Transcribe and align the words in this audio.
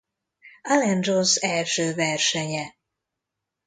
Alan 0.61 0.99
Jones 1.03 1.35
első 1.35 1.93
versenye. 1.93 2.75